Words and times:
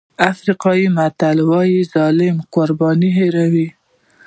افریقایي 0.31 0.87
متل 0.97 1.37
وایي 1.49 1.79
ظالم 1.93 2.35
قرباني 2.53 3.09
هېروي. 3.19 3.67